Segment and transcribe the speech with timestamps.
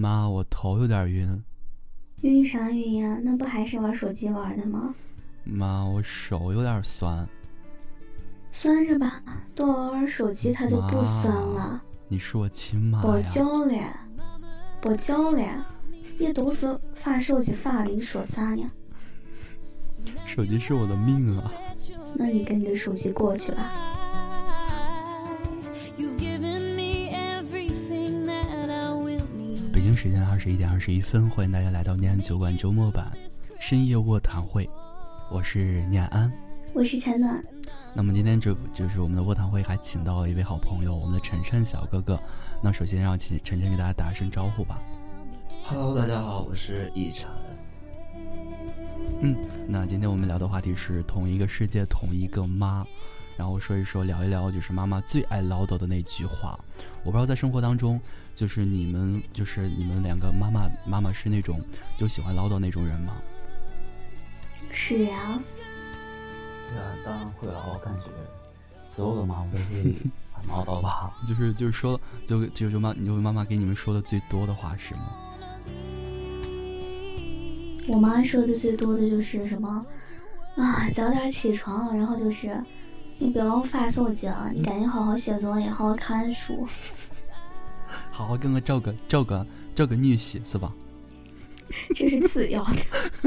[0.00, 1.44] 妈，我头有点晕。
[2.22, 3.20] 晕啥晕呀？
[3.22, 4.94] 那不还是玩手机玩的吗？
[5.44, 7.28] 妈，我手有点酸。
[8.50, 9.22] 酸着吧，
[9.54, 11.82] 多玩玩手机它就不酸了。
[12.08, 13.74] 你是我亲妈我教了，
[14.84, 15.66] 我教了，
[16.18, 18.70] 你都是发手机发的，你说啥呢？
[20.24, 21.52] 手机是我的命啊！
[22.14, 23.89] 那你跟你的手机过去吧。
[30.02, 33.12] 时间二十一点二十一分，欢迎大家来到念安酒馆周末版
[33.60, 34.66] 深夜卧谈会，
[35.30, 36.32] 我是念安，
[36.72, 37.44] 我是陈暖。
[37.94, 42.18] 那么今天这就是我们的卧谈会，还请到了一位好朋友，我们的晨晨小哥哥。
[42.62, 44.80] 那首先让请晨晨给大家打声招呼吧。
[45.64, 47.28] Hello，大家好，我是逸晨。
[49.20, 49.36] 嗯，
[49.68, 52.86] 那今天我们聊的话题是同一个世界，同一个妈，
[53.36, 56.58] 然后说一说，聊一聊，就是妈妈最爱唠叨的那句话。
[57.04, 58.00] 我不知道在生活当中，
[58.40, 61.60] 就是你们，就是你们两个妈妈，妈妈是那种
[61.98, 63.12] 就喜欢唠叨那种人吗？
[64.72, 65.38] 是呀。
[66.70, 67.62] 对啊，当然会了。
[67.70, 68.06] 我感觉
[68.88, 69.94] 所有的妈妈都会
[70.32, 71.12] 很唠叨吧。
[71.28, 75.12] 就是就是说，就就是妈，你就妈妈给你们说的最多的话是吗？
[77.88, 79.84] 我妈说的最多的就是什么
[80.56, 82.58] 啊，早点起床，然后就是
[83.18, 86.66] 你不要发手机了，你赶紧好好写作业，好好看书，
[88.10, 90.72] 好好跟我照个照个照个女婿是吧？
[91.94, 92.76] 这是次要的。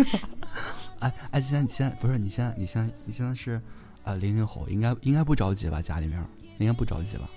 [1.00, 3.60] 哎哎，现在你现在不是你现在你现在你现在是
[4.04, 5.82] 啊零零后，应该应该不着急吧？
[5.82, 6.24] 家里面
[6.60, 7.30] 应该不着急吧？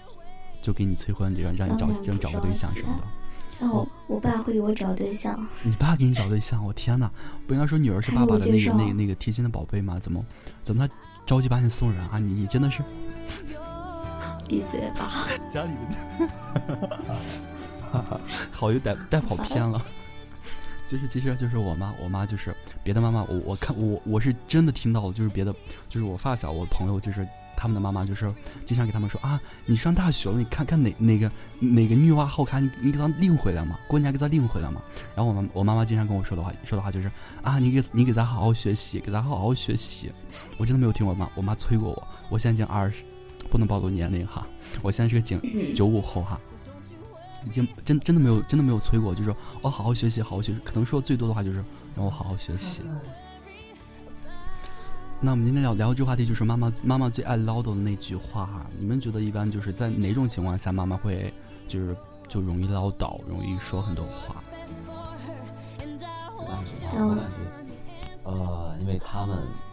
[0.62, 3.05] 就给你催婚，这样让你找让找个对象什么的。
[3.58, 5.47] 然后我爸会给我找对象。
[5.62, 6.64] 你爸给你找对象？
[6.64, 7.11] 我天哪！
[7.47, 9.98] 不应该说女儿是爸爸的那个那个那个贴心的宝贝吗？
[9.98, 10.24] 怎么
[10.62, 12.19] 怎么他着急把你送人啊？
[12.19, 12.83] 你你真的是
[14.48, 15.28] 闭嘴吧！
[15.52, 15.70] 家里
[17.92, 19.80] 的， 好又带带跑偏了。
[20.89, 25.52] 就是其实就是我妈，我妈就是别的妈妈，我我看我我是真的听到了，就是别的
[25.89, 28.33] 就是我发小，我朋友就是他们的妈妈，就是
[28.64, 34.80] 经常给他们说啊，你上大学了，你看看哪哪个哪个女娃好看，你你给她领回来嘛，过年给她领回来嘛。
[35.17, 37.11] 然后我妈我妈妈经常跟我说的话说的话就是
[37.42, 40.12] 啊，你给你给咱好好学习，给咱好好学习。
[40.56, 43.02] 我真的没有听我妈我妈催过我，我现在已经二十，
[43.51, 44.46] 不能暴露年龄哈，
[44.83, 45.39] 我现在是个九
[45.74, 46.40] 九五后哈。
[47.45, 50.58] 已经真真的没有真的没有催过，就是我好好学习，好好学习。
[50.64, 51.64] 可能说最多的话就是
[51.95, 52.83] 让我好好学习。
[55.20, 58.67] 那我们今天聊聊这个话题，就是妈妈妈妈最爱唠叨的那句话哈。
[58.77, 61.33] 你们觉得一般就是在哪种情况下妈妈会
[61.68, 61.96] 就是
[62.27, 64.42] 就容易唠叨，容易说很多话？
[66.36, 67.36] 我感觉，我感觉，
[68.24, 69.66] 呃，因为他们就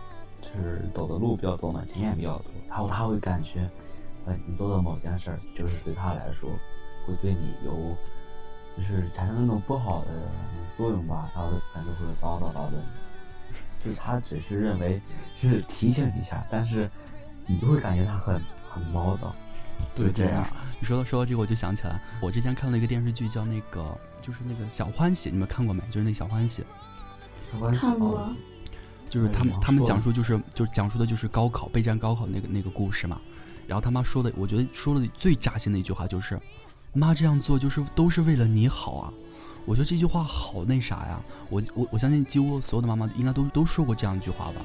[0.62, 3.70] 是走的路比较多嘛，经验比较多，然后他会感觉，
[4.26, 6.50] 呃，你做的某件事儿，就是对他来说。
[7.06, 7.74] 会对你有，
[8.78, 10.08] 就是产生那种不好的
[10.78, 12.82] 作用吧，他会可能就会叨叨叨的，
[13.84, 15.02] 就是他只是认为
[15.38, 16.90] 是提醒一下，但是
[17.46, 19.34] 你就会感觉他很很唠叨，
[19.94, 20.48] 对这样。
[20.80, 23.86] 你说到说到这个，我就想起来，我之前看了一个电视剧，叫那个
[24.22, 25.84] 就是那个小欢喜，你们看过没？
[25.88, 26.64] 就是那小欢喜。
[27.78, 28.34] 看过。
[29.14, 33.22] 就是他们他们讲述就是就是讲述的就是高考备战高考那个那个故事嘛，
[33.68, 36.40] 然后他妈说的，我觉得说的最扎心的一句话就是。
[36.96, 39.14] 妈这样做就是都是为了你好啊！
[39.66, 41.20] 我觉得这句话好那啥呀！
[41.50, 44.62] 我我我相信几乎所有的妈妈应该都都说过这样一句话吧？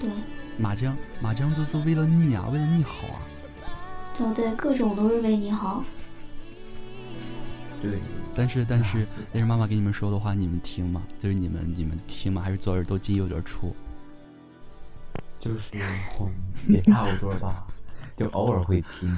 [0.00, 0.08] 对。
[0.56, 3.20] 妈这样妈这样做是为了你啊，为了你好啊！
[4.16, 5.84] 对对，各种都是为你好。
[7.82, 7.98] 对。
[8.34, 11.02] 但是但是但是妈妈给你们说的话你们听吗？
[11.18, 12.42] 就是你们你们听吗？
[12.42, 13.74] 还是左耳朵进右耳出？
[15.38, 15.76] 就是
[16.68, 17.66] 也差不多吧，
[18.16, 19.16] 就偶尔会听。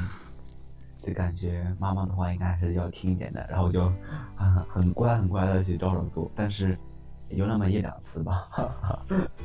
[0.99, 3.91] 就感觉妈妈的话应该还是要听一点的，然后就
[4.37, 6.77] 很很乖很乖的去照着做，但是
[7.31, 8.49] 也就那么一两次吧。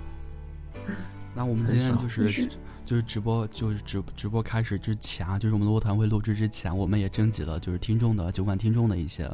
[1.34, 2.50] 那我们今天就是
[2.86, 9.30] 就是直播就是直直播开始之前啊，就是我们的卧谈会录制之前，我们也征集了就是听众的酒馆听众的一些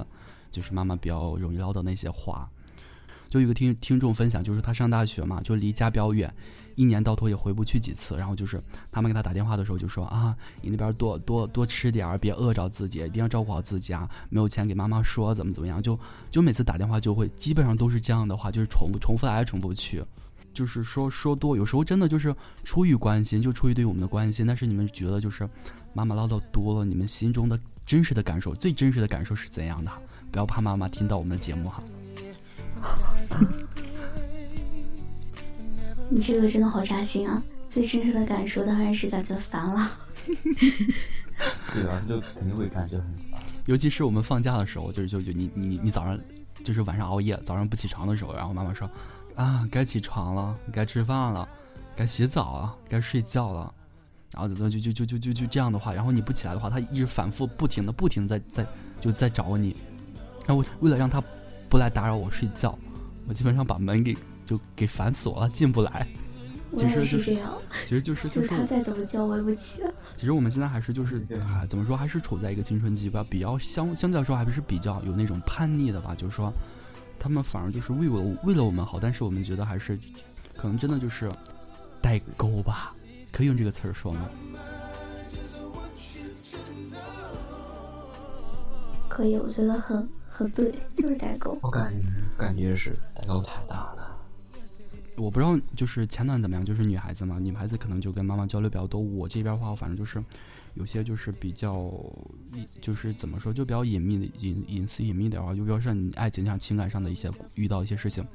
[0.52, 2.50] 就是妈妈比较容易唠叨那些话。
[3.30, 6.34] 就有个听听众分享，就是他上大学嘛，就离家比较远。
[6.76, 8.60] 一年到头也回不去几次，然后就是
[8.92, 14.10] 他们给他打电话的时候就说啊，你那边多多多吃点儿，别饿着自己，一定要照顾好自己啊。
[14.30, 16.00] 没有钱给妈妈说怎么怎么样，就
[16.32, 20.04] 就每次打电话就会基本上都是这样的话，就是重重复来重复去，
[20.54, 24.46] 就是说说多，有时候真的就是出于关心，就出于对我们的关心。
[24.46, 25.48] 但是你们觉得就是
[25.94, 29.92] 妈妈唠叨多了，你们心中的真实的感受，最真实的感受是怎样的？
[30.32, 31.84] 不要怕妈妈听到我们的节目哈。
[36.10, 37.42] 你这个真的好扎心啊！
[37.68, 39.92] 最真实的感受当然是感觉烦了。
[41.74, 43.40] 对啊，就肯定会感觉很烦。
[43.66, 46.20] 尤其是我们放假的时候，就是就就你你你早上
[46.64, 48.90] 就是晚上熬夜，早上不起床的时候，然后妈妈说
[49.36, 51.48] 啊，该起床了，该吃饭了，
[51.96, 53.74] 该洗澡了，该睡觉了，
[54.34, 59.76] 然后就就就就就就就这样的话，然后你不起来的话，他一直反复不停的不停的在在就在找你，
[60.46, 61.24] 然后为了让他
[61.70, 62.78] 不来打扰我睡觉，
[63.28, 64.16] 我基本上把门给
[64.46, 66.06] 就给反锁了，进不来。
[66.78, 67.52] 其实就是这样，
[67.84, 69.82] 其实就是就是他再怎么叫我也不起。
[70.16, 76.14] 其实我们现在还是就是还怎么说，还是处在一个青春期吧，比较相相对来说还是比较有那种叛逆的吧。
[76.14, 76.54] 就是说，
[77.20, 80.00] 他们反而就是为我为了我们好，但是我们觉得还是
[80.56, 81.30] 可能真的就是
[82.02, 82.94] 代沟吧，
[83.32, 84.30] 可以用这个词儿说吗？
[89.10, 91.58] 可以，我觉得很很对，就是代沟。
[91.62, 92.08] 我感觉
[92.38, 94.18] 感觉是代沟太大了。
[95.18, 96.64] 我不知道，就是前段怎么样？
[96.64, 99.02] 就是女孩子嘛，女孩子可能就跟妈妈交流比较多。
[99.02, 100.24] 我这边话，我反正就是
[100.76, 101.92] 有些就是比较，
[102.82, 108.26] 就是怎么说，就比较隐秘的隐隐私隐秘点话，就比如说你爱情上、情感上的一些遇到一些事情，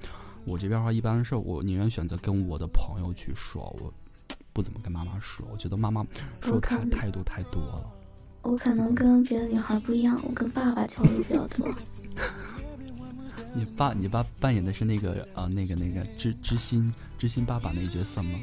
[0.45, 3.93] 我这边的话一般是我宁愿选择跟我的朋友去说，我
[4.53, 5.47] 不怎么跟妈妈说。
[5.51, 6.05] 我觉得妈妈
[6.41, 7.91] 说太太多太多了。
[8.43, 11.73] 我可能跟别的女孩不一样，我跟爸爸交流比较多。
[13.57, 18.39] 你爸，你爸扮演的是那个呃，那个那个知知心知心爸爸那角色吗？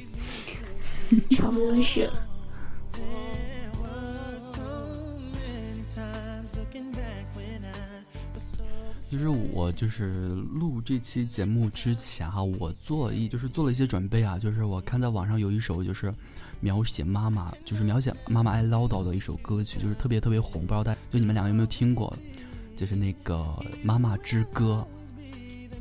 [1.35, 2.09] 差不多是。
[9.11, 16.13] 就是我就是录这期节目之前哈，我做一就是做了一些准备啊，就是我看在网上有一首就是
[16.61, 22.15] 描写妈妈，就是描写妈妈爱唠叨的一首歌曲，就是特别特别红，不知道大家就你们两个有没有听过？
[22.73, 23.35] 就是那个
[23.83, 24.87] 《妈妈之歌》。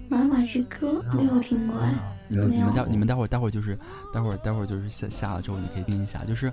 [0.09, 1.95] 妈妈之歌没有听过哎，
[2.27, 3.79] 你们你们待你们待会儿待会儿就是
[4.13, 6.53] 待会儿待会儿就是下下了之后你可以听一下，就是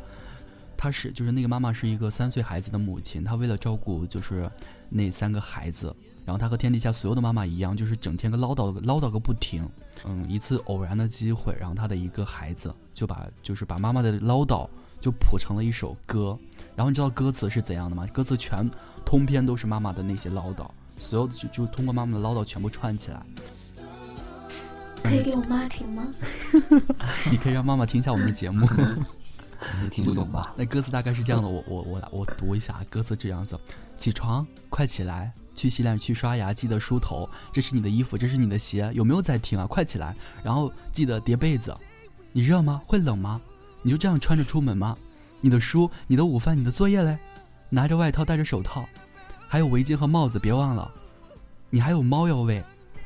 [0.78, 4.48] 她是就是那个妈妈是一个三岁孩子的母亲，她为了照顾就是
[4.90, 5.94] 那三个孩子，
[6.28, 9.66] 然后她和天底下所有的妈妈一样，就是整天个唠叨唠叨个不停。
[10.06, 14.68] 嗯，一次偶然的机会，然后她的一个孩子就把就是把妈妈的唠叨
[15.00, 16.38] 就谱成了一首歌，
[16.76, 18.06] 然后你知道歌词是怎样的吗？
[18.08, 18.70] 歌词全
[19.06, 20.68] 通篇都是妈妈的那些唠叨。
[21.00, 23.24] 所有的就就通过妈妈的唠叨全部串起来，
[25.02, 26.04] 可以给我妈听吗？
[27.32, 28.68] 你可以让妈妈听一下我们的节目。
[29.82, 30.54] 你听不懂吧？
[30.56, 33.60] 那歌词大概是这样的，我我我我读一下歌词这样子：
[33.98, 37.28] 起床，快起来，去洗脸，去刷牙，记得梳头。
[37.52, 39.66] 这是你的衣服，这是你的鞋，有没有在听啊？
[39.66, 41.76] 快起来，然后记得叠被子。
[42.32, 42.80] 你热吗？
[42.86, 43.42] 会冷吗？
[43.82, 44.96] 你就这样穿着出门吗？
[45.42, 47.18] 你的书，你的午饭，你的作业嘞？
[47.70, 48.88] 拿着外套，戴着手套。
[49.48, 50.92] 还有围巾和帽子，别忘了，
[51.72, 52.64] 你还有猫要喂，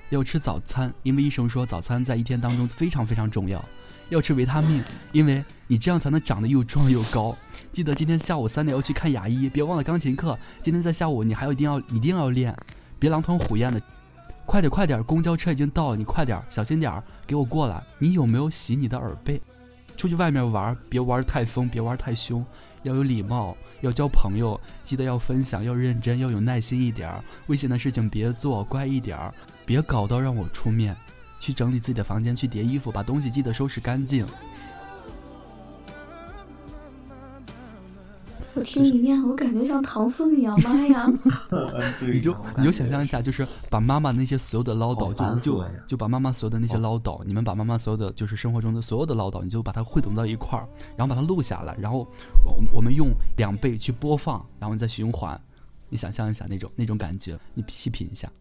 [0.09, 3.63] 要吃早餐，因为医生说早餐在一天当中非常非常重要。
[4.09, 4.83] 要吃维他命，
[5.13, 7.33] 因为你这样才能长得又壮又高。
[7.71, 10.37] 记得今天下午三点要去看牙医，别忘了钢琴课。
[10.61, 12.53] 今天在下午你还要一定要一定要练，
[12.99, 13.81] 别狼吞虎咽的。
[14.45, 17.81] 快点快点，公交车已经到了，你快点，小心点儿，给我过来。
[17.97, 19.41] 你有没有洗你的耳背？
[19.95, 22.45] 出去外面玩，别玩太疯，别玩太凶。
[22.83, 27.23] 要有礼貌，要交朋友，记得要分享，要认真，要有耐心一点儿。
[27.47, 29.33] 危险的事情别做，乖一点儿，
[29.65, 30.93] 别搞到让我出面。
[31.39, 34.25] 去整理自己的房间，去叠衣服，把东西记得收拾干净。
[38.53, 41.07] 我 听你念，我感觉像唐僧一样，妈呀！
[42.01, 50.67] 你就你就想象一下，就是把妈妈那些所有的唠叨，就就就把妈妈所有的那些唠叨，你们把妈妈所有的就是生活中的所有的唠叨，你就把它汇总到一块儿，
[50.97, 52.07] 然后把它录下来，然后
[52.45, 55.39] 我我们用两倍去播放，然后你再循环。
[55.89, 58.31] 你想象一下那种那种感觉，你细品一下。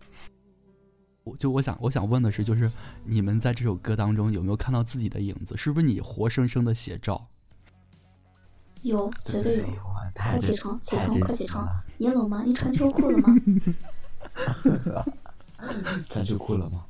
[1.24, 2.70] 我就我想我想问的是，就是
[3.04, 5.56] 你们在这首歌当中有没有看到自己的影子？
[5.56, 7.26] 是不是你活生生的写照？
[8.82, 9.64] 有，绝对有。
[10.12, 11.66] 快起床，起床，快起床！
[11.96, 12.42] 你冷吗？
[12.44, 13.34] 你穿秋裤了吗？
[16.10, 16.84] 穿秋裤了吗？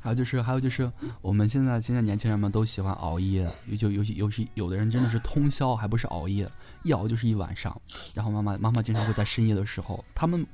[0.00, 6.48] 还有就是，还有就是，我们现在现在年轻人们都喜欢熬夜，就尤其尤其有的人真的是通宵，还不是熬夜，
[6.84, 7.76] 一熬就是一晚上。
[8.14, 10.46] 然后妈妈妈妈经常会在深夜的时候，他们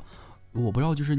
[0.53, 1.15] 我不知道就是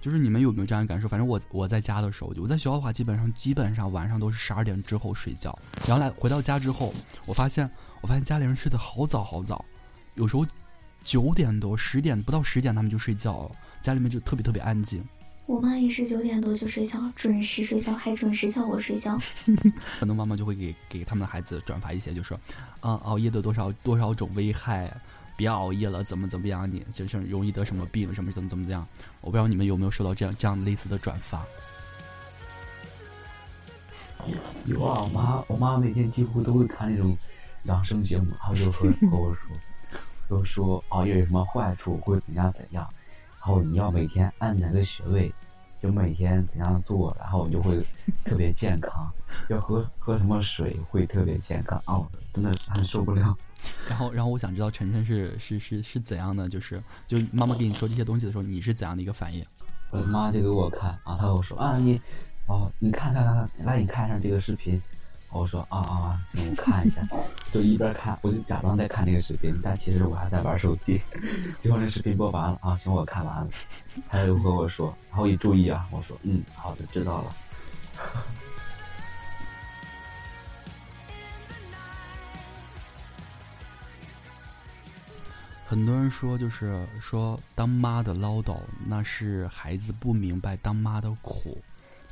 [0.00, 1.08] 就是你们有没有这样的感受？
[1.08, 5.58] 反正我我在家的时候，我在学校的话，基本上基本上晚上都是十二点之后睡觉。
[5.86, 6.94] 然后来回到家之后，
[7.26, 7.68] 我发现。
[8.06, 9.64] 我发现家里人睡得好早好早，
[10.14, 10.46] 有时候
[11.02, 13.50] 九点多、十点不到十点他们就睡觉了，
[13.82, 15.04] 家里面就特别特别安静。
[15.46, 19.18] 我妈也是九点多就睡觉，准时睡觉，还准时叫我睡觉。
[19.98, 22.38] 很多妈妈就会给给他们的孩子转发一些，就说，
[22.78, 24.88] 啊，熬夜的多少多少种危害，
[25.36, 28.86] 别熬夜了，怎么怎么样，你就是容易得什么病，什么怎么怎么样。
[29.20, 31.44] 我不知道你们有没有收到这样这样类似的转发。
[34.64, 37.16] 有啊，我妈我妈每天几乎都会看那种。
[37.66, 39.56] 养生节目，然后就和 和我说，
[40.28, 42.88] 都说熬夜有什么坏处，会怎样怎样，
[43.40, 45.32] 然后你要每天按哪个穴位，
[45.80, 47.80] 就每天怎样做，然后你就会
[48.24, 49.10] 特别健康。
[49.50, 53.36] 要喝喝什么水会特别健康哦，真的很受不了。
[53.88, 59.44] 然后，然后我想知道晨晨是是是是怎样的，就是就妈妈给你说这些东西的时候，你是怎样的一个反应？
[59.90, 62.00] 我妈就给我看啊，她跟我说啊，你
[62.46, 64.80] 哦，你看看看，来你看一下这个视频。
[65.30, 67.02] 我说啊啊，行，我看一下，
[67.52, 71.00] 就一边看，我就假装在看那个视频，但其实我还在玩手机。
[71.62, 73.48] 结果那视频播完了啊，行，我看完了。
[74.08, 77.36] 他又和我说，然后一注意啊，我说嗯，好的，知道了。
[85.68, 88.56] 很多人说，就是说当妈的唠叨，
[88.86, 91.58] 那是孩子不明白当妈的苦。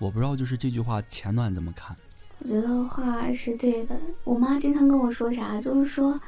[0.01, 1.97] 我不知道，就是这句话前段怎么看？
[2.45, 3.99] 我觉得话是对的。
[4.23, 6.21] 我妈经常跟我说啥，就是说，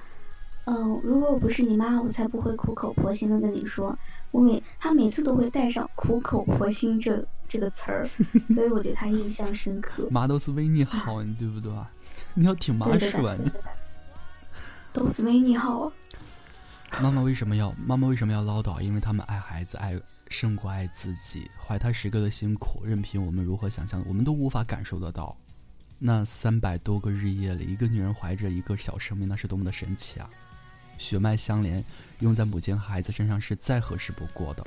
[0.64, 3.94] 嗯，如果我不是你妈，我才不会苦口婆心的跟你说。
[4.30, 8.08] 我每她每次都会带上“苦口婆心”这这个词儿，
[8.48, 10.08] 所以我对她印象深刻。
[10.10, 11.70] 妈都是为你好，你对不对？
[12.32, 13.50] 你要挺妈说，你
[14.94, 15.92] 都是为你好。
[16.98, 18.80] 妈妈为什么要妈妈为什么要唠叨？
[18.80, 21.50] 因为他们爱孩子，爱胜过爱自己。
[21.58, 25.36] 怀胎十个的辛苦，任凭我们如何想象，我们都无法感受得到。
[25.98, 30.28] 那三百多个日夜里，一个女人怀着一个小生命，那是多么的神奇啊！
[30.98, 31.84] 血脉相连，
[32.20, 34.66] 用在母亲和孩子身上是再合适不过的。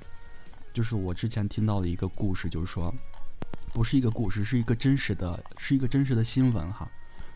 [0.74, 2.93] 就是我之前听到的一个故事，就是说，
[3.74, 6.89] 不是一个故事，是一个真实的，是一个真实的新闻哈，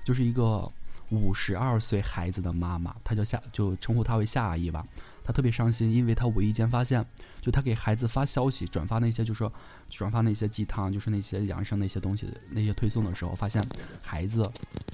[0.04, 0.72] 就是一个。
[1.10, 4.84] 五十二岁孩子的妈妈，她叫夏，就称呼她为夏阿姨吧。
[5.24, 7.06] 她特别伤心，因为她无意间发现，
[7.44, 9.52] 就他给孩子发消息、转发那些，就说
[9.90, 13.62] 转发那些鸡汤，就是那些养生那些东西那些推送的时候，发现
[14.02, 14.42] 孩子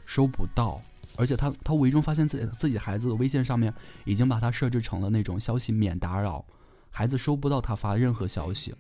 [0.04, 0.82] 收不到，
[1.16, 3.72] 而且他他无意中发现自己自己孩子的微信上面
[4.04, 6.44] 已经把他设置成了那种消息免打扰，
[6.90, 8.74] 孩子收不到他发任何消息，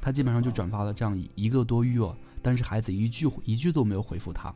[0.00, 2.02] 他基本上就转发了这样一个多月，
[2.42, 4.52] 但是孩子一句一句都没有回复他。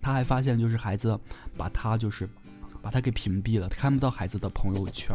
[0.00, 1.18] 他还发现，就是孩子
[1.56, 2.28] 把他就是
[2.80, 5.12] 把他给屏蔽了，看不到孩子的朋友圈，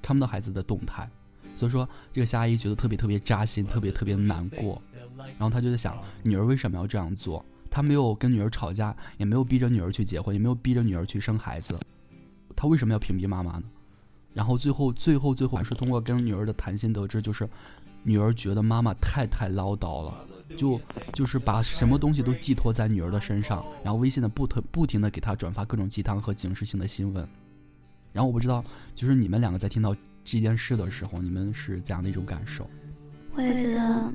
[0.00, 1.10] 看不到孩子的动态，
[1.56, 4.80] 所以说这个夏阿姨觉得特别特别扎心，特别特别难过。
[5.16, 7.44] 然后她就在想，女儿为什么要这样做？
[7.70, 11.78] 她没有跟女儿吵架，也没有逼着女儿去结婚，也没有逼着女儿去生孩子，
[12.56, 13.62] 她为什么要屏蔽妈妈呢？
[14.34, 17.48] 然后最后最后最后还是通过跟女儿的谈心得知，就是
[18.02, 20.26] 女儿觉得妈妈太太唠叨了。
[20.54, 20.78] 就
[21.14, 27.26] 就是把什么东西都寄托在女儿的身上，然后微信的不停不停的给她转发各种鸡汤和警示性的新闻，
[28.12, 28.62] 然后我不知道，
[28.94, 32.68] 就是你们两个在听到这件事的时候，你们是怎样的一种感受？
[33.34, 34.12] 我也觉得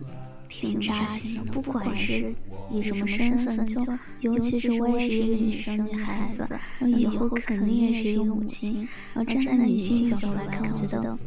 [0.48, 2.34] 挺扎心的，不管是
[2.70, 3.84] 以什么身份，就
[4.22, 11.18] 尤其是我也是一个女生女孩子，然后以后肯定也是一个母亲，然后站在女性角度来看，我觉得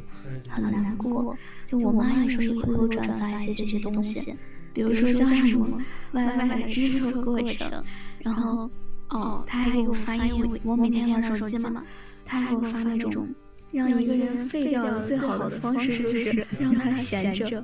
[0.49, 1.37] 很难过。
[1.64, 4.34] 就我妈有时候也会给我转发一些这些东西。
[4.72, 5.82] 比如说像什么
[6.12, 7.84] 外卖的制作过程，
[8.20, 8.70] 然后
[9.08, 11.84] 哦，他还给我发，因为我每天玩手机嘛，
[12.25, 13.28] 他还给我发那种
[13.72, 17.62] 让一个人废掉的最好的方式就是让他闲着。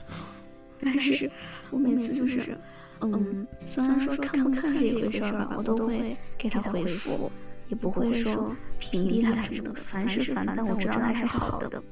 [0.80, 1.30] 但是
[1.70, 2.56] 我每次就是，
[3.00, 7.30] 嗯，虽然说看不看这一回事儿吧，我都会给他回复，
[7.68, 9.80] 也不会说屏蔽他什么的。
[9.80, 11.82] 凡是烦，但我知道他是好的。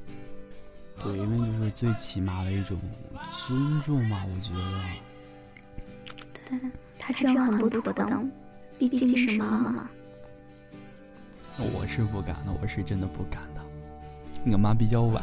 [1.02, 2.78] 对，因为就是最起码的一种
[3.32, 4.60] 尊重嘛，我觉得。
[6.50, 8.30] 对，他这样很不妥当，
[8.78, 9.90] 毕竟是妈妈。
[11.58, 13.60] 我是不敢的，我是真的不敢的。
[14.52, 15.22] 我妈比较晚。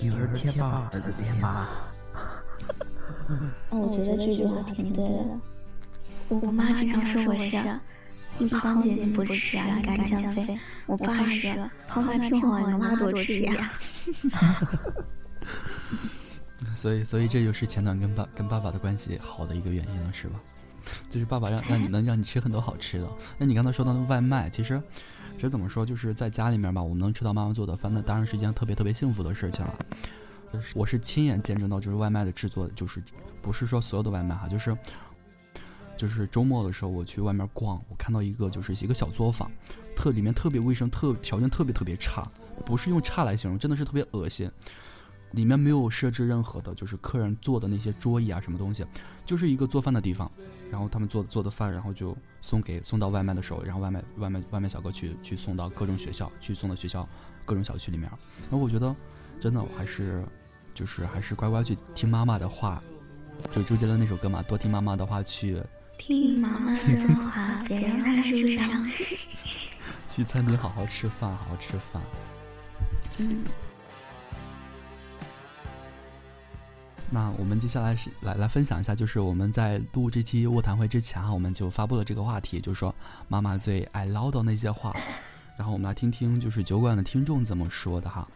[0.00, 1.68] 女儿天妈，儿子天妈。
[3.70, 5.24] 我觉得这句话挺对的。
[6.28, 7.56] 我妈经常说我是。
[8.40, 9.76] 你胖姐你不吃啊？
[9.76, 10.56] 你敢减肥？
[10.86, 11.52] 我爸是
[11.88, 13.72] 胖还挺好，你妈多吃呀。
[16.74, 20.38] 所以，所以这就是前段跟爸跟爸爸的关系好的一个原因了，是吧？
[21.08, 23.08] 就是爸爸让让你能让你吃很多好吃的。
[23.38, 24.82] 那你刚才说到的外卖，其实
[25.34, 29.74] 其实怎么说，就是在家里面吧，我们能吃到妈妈做的饭，那当然是一件特别特别幸福的事情了。
[30.74, 33.02] 我是亲眼见证到，就是外卖的制作，就是
[33.42, 34.76] 不是说所有的外卖哈，就是。
[35.96, 39.50] 就是周末的时候，我去外面逛，我看到一个就是一个小作坊，
[39.96, 42.24] 特里面特别卫生，特条件特别特别差，
[42.64, 44.48] 不是用差来形容，真的是特别恶心。
[45.32, 48.86] 里面没有设置任何的，就是客人坐的那些桌椅啊，什么东西，
[49.26, 50.30] 就是一个做饭的地方。
[50.70, 57.08] 然后他们做做的饭，然后就送给送到外卖的时候，然后外卖外卖外卖小哥去去送到各种学校，去送到学校
[57.44, 58.08] 各种小区里面。
[58.42, 58.94] 然后我觉得，
[59.40, 60.24] 真的我还是
[60.74, 62.82] 就是还是乖乖去听妈妈的话，
[63.52, 65.62] 就周杰伦那首歌嘛，多听妈妈的话去。
[65.98, 68.88] 听妈妈的话，别让他受伤。
[70.08, 72.02] 去餐厅好好吃饭，好好吃饭。
[73.18, 73.42] 嗯。
[77.10, 82.94] 那我们接下来是来来分享一下，就是我们在录这期卧谈会之前啊，我们就发布了这个话题，就是说
[83.28, 84.94] 妈妈最爱唠叨那些话。
[85.56, 88.28] 然后我们来听听，就是酒馆的听众怎么说的哈。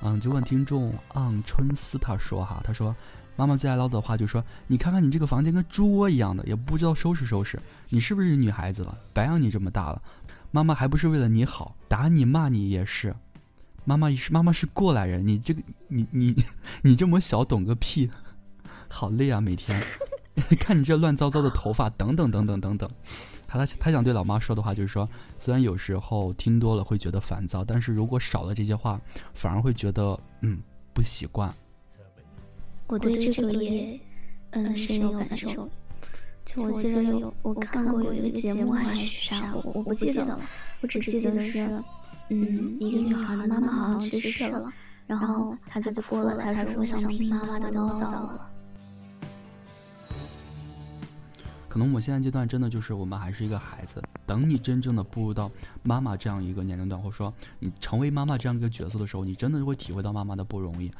[0.00, 2.94] 嗯，酒馆听众昂春思他说哈，他说
[3.36, 8.96] 妈妈最爱唠叨的话，就是说你看看你这个房间跟猪窝一样的，也不知道收拾收拾，你是不是女孩子了？
[9.12, 10.00] 白养你这么大了，
[10.52, 13.14] 妈妈还不是为了你好，打你骂你也是。
[13.84, 16.34] 妈妈是妈妈是过来人，你这个你你
[16.82, 18.10] 你这么小懂个屁，
[18.88, 19.40] 好累啊！
[19.40, 19.82] 每天
[20.58, 22.88] 看你这乱糟糟的头发，等等等等等等。
[23.46, 29.00] 他他他想对老妈说的话就是说，虽然有时候听多了会觉得烦躁，但是如果少了这些话，
[29.32, 30.60] 反而会觉得嗯
[30.92, 31.54] 不习惯。
[32.88, 34.00] 我对这个也
[34.50, 35.68] 嗯深有感受。
[36.44, 40.40] 就我记得有我看过有一个节目还是啥，我我不记得了，
[40.80, 41.82] 我只记得是。
[42.28, 44.72] 嗯，一个女孩的妈妈好像去世了，
[45.06, 48.50] 然后她就哭了，她说：“我想听妈妈的唠叨了。”
[51.68, 55.50] 可能我现在阶段真的就是我们还是一个孩子，等你真正的步入到
[55.82, 60.90] 妈妈这样一个年龄段，或者说你成为妈妈这样一个角色的时候，你真的会体会到妈妈的不容易，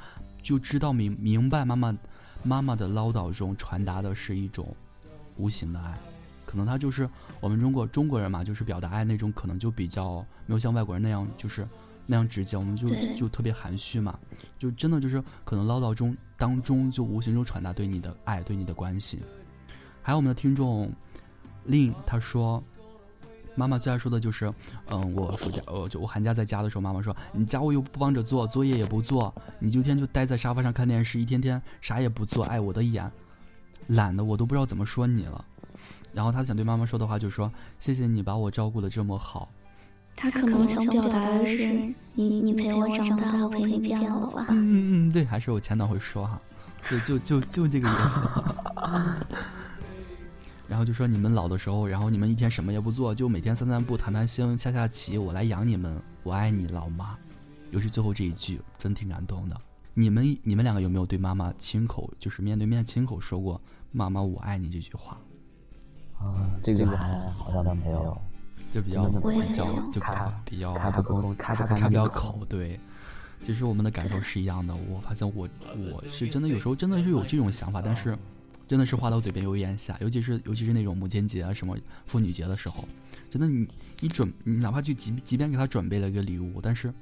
[0.43, 1.97] 就知道明明白妈妈
[2.43, 4.75] 妈妈的唠叨中传达的是一种
[5.37, 5.97] 无形的爱。
[6.55, 11.67] 可能他就是我们中国中国人嘛，就是表达爱那种，可能就比较没有像外国人那样，就是
[12.07, 14.17] 那样直接，我们就就特别含蓄嘛，
[14.57, 19.21] 就真的就是可能唠叨中当中就无形中传达对你的爱，对你的关心。
[20.01, 20.93] 还有我们的听众
[21.65, 22.63] 令他说，
[23.57, 24.53] 妈妈最爱说的就是，
[24.91, 33.11] 嗯，我暑假呃就我寒假在家的时候，妈妈说你家务又不帮着做，作业也不做，你就天就待在沙发上看电视，一天天啥也不做，碍我的眼，
[33.87, 35.45] 懒得我都不知道怎么说你了。
[36.13, 39.49] 然后他想对妈妈说的话就是说：“谢谢你把我照顾的这么好。”
[40.17, 44.47] 他可能想表达的是：“你你陪我长大，我陪你变老吧。
[44.51, 46.41] ”嗯嗯嗯，对，还是我前导会说哈，
[46.89, 48.23] 就就就就这个意思。
[50.69, 57.17] 然后就说你们老的时候，然后你们一天什么也不做，就每天散散步、谈谈心、下下棋，我来养你们，我爱你，老妈。
[57.71, 59.61] 尤其最后这一句，真挺感动的。
[59.95, 65.19] 你们你们两个有没有对妈妈亲口，就是面对面亲口说过“妈妈，我爱你”这句话？
[66.25, 68.21] 啊，这个还好像都没有，
[68.73, 72.41] 就比较比较就开比较开不口，开不开不了口。
[72.49, 72.81] 对，
[73.45, 74.75] 其实我们的感受是一样的。
[74.75, 75.49] 我发现我
[75.93, 78.17] 我是真的有时候真的是有这种想法，但是
[78.67, 79.97] 真的是话到嘴边有咽下。
[80.01, 82.85] 尤其是尤其是那种母亲节啊什么妇女节的时候，
[83.31, 83.69] 真的你
[84.01, 86.93] 你准你哪怕就即即便给他准备了一个礼物，但是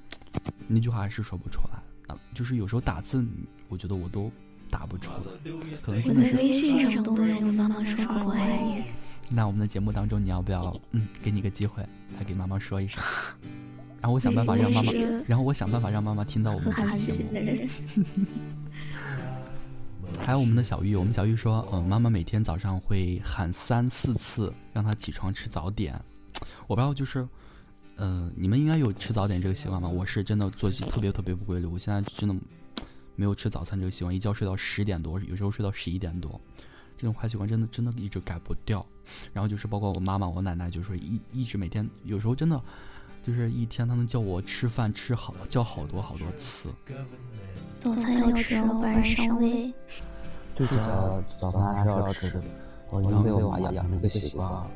[0.66, 1.78] 那句话还是说不出来。
[2.08, 3.24] 啊，就是有时候打字，
[3.68, 4.28] 我觉得我都
[4.68, 5.18] 打不出来，
[5.80, 6.34] 可能真的是。
[6.36, 8.82] 微信上都没有妈妈说过我爱你。
[9.34, 11.82] 那我们的节目当中，你要不要嗯，给你个机会，
[12.18, 13.02] 来给妈妈说一声，
[13.98, 14.92] 然后我想办法让妈妈，
[15.26, 17.30] 然后我想办法让妈妈听到我们的节目。
[20.18, 25.98] 还有我们的小玉，我们小玉说，嗯，妈妈每天早上会喊三四次，让她起床吃早点。
[26.66, 27.26] 我不知道，就是，
[27.96, 29.88] 嗯，你们应该有吃早点这个习惯吧？
[29.88, 32.36] 我是真的作息特别特别不规律，我现在真的
[33.16, 36.38] 没有吃早餐这个习惯，一觉睡到十点多，有时候睡到十一点多。
[37.02, 38.86] 这种坏习惯真的真的一直改不掉，
[39.32, 42.62] 然后就是包括我妈妈、我奶奶，就是说一一直每天，有时候真的
[43.24, 46.70] 就是一天，他们叫我吃饭吃好叫好多好多次。
[47.80, 49.74] 早餐要吃，晚上上胃。
[50.54, 52.44] 对的早饭还是要吃的，
[52.90, 54.70] 我已经被我妈养成这个习惯了。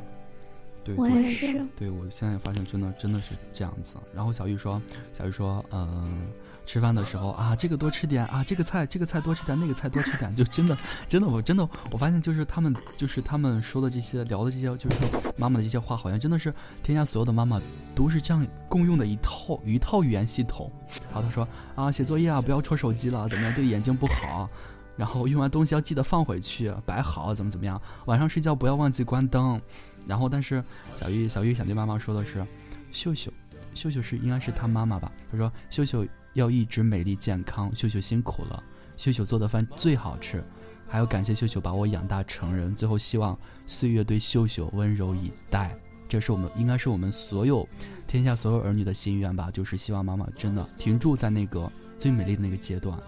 [0.82, 1.64] 对，我也是。
[1.76, 3.94] 对，我现在发现真的真的是这样子。
[4.12, 6.26] 然后小玉说，小玉说，嗯。
[6.66, 10.76] 吃饭的时候啊，这个多吃点啊，这个菜这个菜多吃点，那个菜多吃点，就真的
[11.08, 16.52] 真的我真的我发现就是他们就是他们说的这些聊的这些就是说妈妈的这些话，好像真的是
[16.82, 17.58] 天下所有的妈妈
[17.94, 20.70] 都是这样共用的一套一套语言系统。
[21.12, 24.50] 然后他说啊，写作业啊不要戳手机了，怎么样对眼睛不好？
[24.96, 27.80] 然后用完东西要记得放回去摆好，怎么怎么样？
[28.06, 29.60] 晚上睡觉不要忘记关灯。
[30.06, 30.64] 然后但是
[30.96, 32.44] 小玉小玉想对妈妈说的是，
[32.92, 33.30] 秀秀
[33.76, 35.12] 秀秀是应该是他妈妈吧？
[35.30, 36.04] 他说秀秀。
[36.36, 38.62] 要一直美丽健康，秀秀辛苦了。
[38.98, 40.44] 秀秀做的饭最好吃，
[40.86, 42.74] 还要感谢秀秀把我养大成人。
[42.74, 43.34] 最后希望
[43.66, 45.74] 岁月对秀秀温柔以待，
[46.06, 47.66] 这是我们应该是我们所有
[48.06, 52.98] 天下所有儿女的心愿吧，就是希望妈妈真的停住在那个最美丽的那个阶段，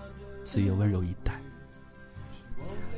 [0.42, 1.38] 岁月温柔以待。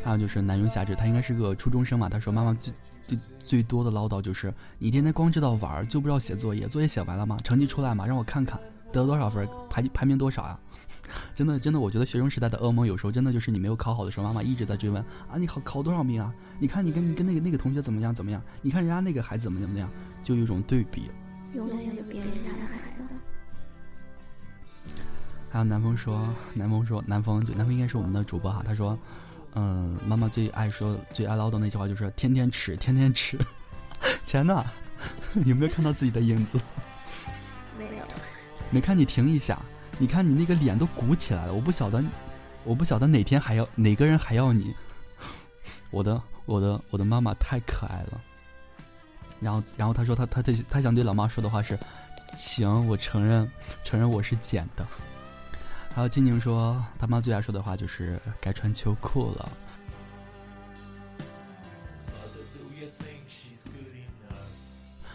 [0.04, 2.72] 还有就是南庸侠志，他应该是个初中生嘛，他说妈妈最
[3.06, 7.36] 最最多的唠叨就是你天天光知道玩，就不知道写作业，作业写完了吗？
[7.42, 8.06] 成绩出来吗？
[8.06, 8.58] 让我看看。
[8.92, 9.48] 得了多少分？
[9.68, 10.58] 排排名多少呀？
[11.34, 16.32] 真的，真的，我觉得学生时代的噩梦，有时候真的就是你没有考好的时候，妈妈一直在追问啊，你考考多少名啊？
[16.58, 18.42] 你看你跟你跟那个那个同学怎么样怎么样？
[18.62, 19.88] 你看人家那个孩子怎么怎么样？
[20.22, 21.10] 就有一种对比。
[21.54, 23.02] 永远有别人家的孩子。
[25.50, 28.62] 还有南风说，南风说，南风就南风应该是我们的主播哈。
[28.64, 28.96] 他说，
[29.54, 33.38] 嗯，妈妈最爱说、最爱唠叨那句话就是“天天吃，天天吃”。
[34.24, 34.64] 钱呢？
[35.46, 36.60] 有没有看到自己的影子？
[37.78, 38.04] 没有。
[38.70, 39.58] 没看你停一下，
[39.98, 41.52] 你看你那个脸都鼓起来了。
[41.52, 42.02] 我不晓得，
[42.64, 44.74] 我不晓得哪天还要哪个人还要你。
[45.90, 48.20] 我的，我的，我的妈妈太可爱了。
[49.40, 51.78] 然后，然后他说他他他他想对老妈说的话是：
[52.36, 53.50] 行，我承认
[53.82, 54.86] 承认我是捡的。
[55.94, 59.48] 还有静静说，他妈最爱说的话就是该穿秋裤了。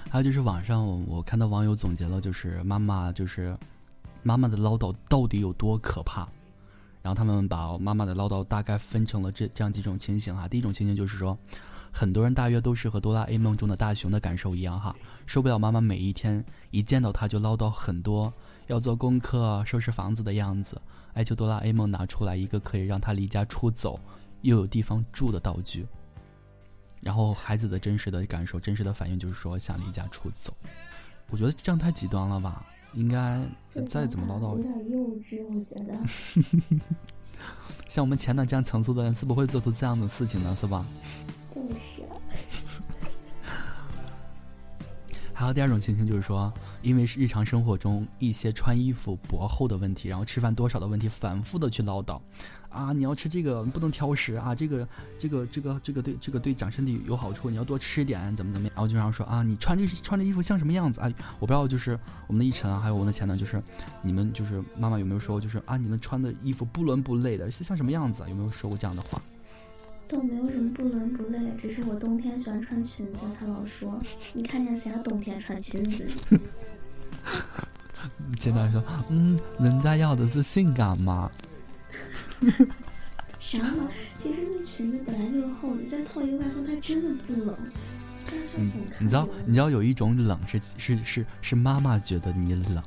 [0.10, 3.58] 还有就是网上我看到网友总结了，就是妈妈就是
[4.22, 6.28] 妈妈的唠叨到底有多可怕。
[7.02, 10.48] 然后他们把妈妈的唠叨大概分成了这这样几种情形哈。
[10.48, 11.38] 第一种情形就是说。
[11.98, 14.94] 很多人大约都是和哆啦 A 梦中的大雄的感受一样哈，
[15.26, 18.34] 受不了妈妈每一天一见到他就唠叨很多，
[18.68, 20.80] 要做功课、收拾房子的样子，
[21.14, 24.00] 哀求哆啦 A 梦拿出来一个可以让他离家出走，
[24.42, 25.86] 又有地方住的道具。
[27.02, 30.56] 然后孩子的真实的感受、真实的反应就是说想离家出走。
[31.30, 32.66] 我觉得这样太极端了吧？
[32.94, 33.42] 应该
[33.86, 35.94] 再怎么唠叨，有点幼稚，我觉得。
[37.90, 40.86] 像我们前段这样层次的人是不会做出这样的事情的，是吧？
[41.54, 42.02] 就是。
[45.34, 46.52] 还有第二种情形，就是说，
[46.86, 52.22] 因为是日常生活中一些穿衣服薄厚的问题，然后吃饭多少的问题，反复的去唠叨，
[52.70, 61.12] 啊，你要吃这个不能挑食啊，这个这个这个这个对这个对长身体有好处，你要多吃点，怎么怎么样，然后经常说啊，你穿这穿这衣服像什么样子啊？
[61.40, 63.60] 我不知道，就是我们的一晨啊，还有我们的前男，就是
[64.04, 68.22] 你们就是妈妈有没有说，就是啊，你们穿的衣服不伦不类的，是像什么样子？
[68.22, 69.20] 啊有没有说过这样的话？
[70.08, 74.00] 倒没有什么不伦不类，只是我冬天喜欢穿裙子，他老说
[74.34, 76.06] 你看见谁冬天穿裙子？
[78.40, 81.30] 前台说，嗯，人家要的是性感嘛？
[83.40, 83.88] 啥嘛？
[84.20, 87.56] 其实那裙子本来就是厚的，再套一个外套，它真的不冷。
[88.58, 92.84] 嗯，你知道，你知道有一种冷是是是是妈妈觉得你冷。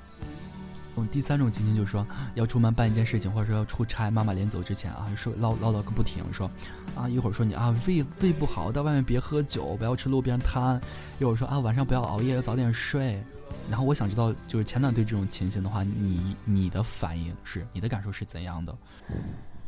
[1.06, 6.50] 第三种情形就是说，要出门办一件事情，或者说要出差，妈妈临走之前啊，说唠唠叨个不停，说
[6.94, 10.80] 啊一会儿说你啊胃胃不好，在外面别喝酒，不要吃路边摊，
[11.18, 13.22] 一会儿说啊晚上不要熬夜，要早点睡。
[13.70, 18.76] 然后我想知道，就是前段对这种情形的话，你你的反应是，你的感受是怎样的？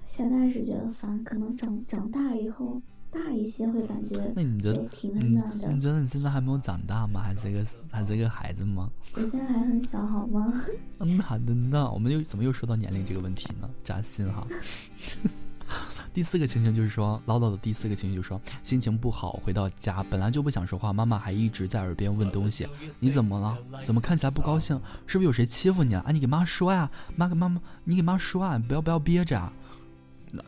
[0.07, 2.81] 现在是觉得烦，可能长长大以后。
[3.13, 5.37] 大一些会感觉，那你觉得，你
[5.69, 7.21] 你觉得你现在还没有长大吗？
[7.21, 8.89] 还是一个还是一个孩子吗？
[9.15, 10.63] 我现在还很小，好吗？
[11.01, 11.91] 嗯，好的呢。
[11.93, 13.69] 我们又怎么又说到年龄这个问题呢？
[13.83, 14.47] 扎心哈。
[16.13, 22.67] 第四个情形就是说唠叨的第四个情形就是说心情不好回到家本来就不想说话，妈妈还一直在耳边问东西。
[22.99, 23.57] 你怎么了？
[23.85, 24.81] 怎么看起来不高兴？
[25.07, 26.01] 是不是有谁欺负你了？
[26.01, 29.53] 啊，你给妈说呀，妈给妈妈，你给妈说啊，不要不要憋着啊。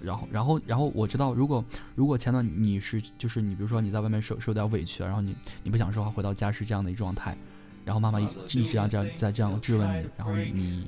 [0.01, 1.65] 然后，然后，然后我知道，如果
[1.95, 7.37] 如果前段你是就是你，比如说你在外面受受点委屈，然后你你不想说话，回到家是这样的一状态，
[7.85, 10.87] 然后妈妈一一直这样这样在这样质问你，然后你。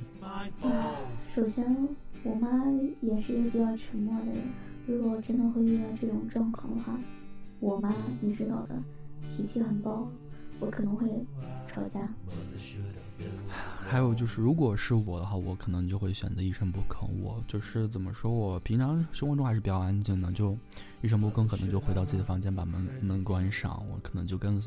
[1.33, 1.87] 首先，
[2.23, 2.49] 我妈
[3.01, 4.41] 也是一个比较沉默的人。
[4.87, 6.97] 如果真的会遇到这种状况的话，
[7.59, 8.75] 我妈你知道的，
[9.35, 10.07] 脾气很暴，
[10.59, 11.07] 我可能会
[11.67, 12.07] 吵架。
[13.87, 17.07] 还有就是，如果是我的话，我可能就会选择一声不吭。
[17.21, 20.57] 我就是怎么说，我平常生活中还是比较安静的，就
[21.01, 23.81] 一声不吭，可能就回到自己的房间，把门门关上。
[23.89, 24.61] 我可能就跟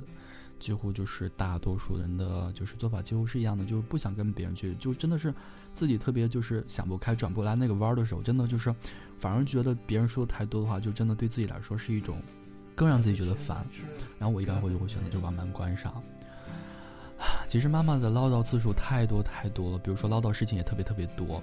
[0.58, 5.34] 几乎就是大多数人的就是做法几乎是一样的，就不想跟别人去，就真的是
[5.74, 8.74] 自己特别就是想不开、转不来那个弯的时候，真的就是
[9.18, 12.22] 反而觉得别人说的太多的话，就真的对自己来说是一种
[12.74, 13.66] 更让自己觉得烦。
[14.18, 16.02] 然后我一般会就会选择就把门关上。
[17.46, 21.42] 其实妈妈的唠叨次数太多太多了，比如说唠叨事情也特别特别多。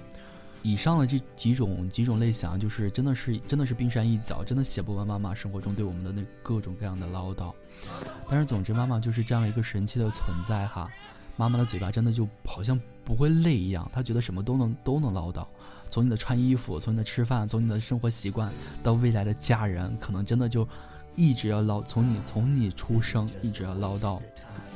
[0.62, 7.52] 以上的这几种几种类型，就是真的是真的是冰山一角，真的写不完妈妈生活中对我们的那各种各样的唠叨。
[8.28, 10.90] 但是总之，妈妈就是这样一个神奇的存在哈。
[11.36, 15.46] 妈妈的嘴巴真的就好像不会累一样，她觉得什么都能都能唠叨。
[15.88, 18.50] 从你的穿衣服，从你的吃饭，从你的生活习惯，
[18.82, 20.66] 到未来的家人，可能真的就
[21.16, 24.20] 一直要唠，从你从你出生一直要唠叨。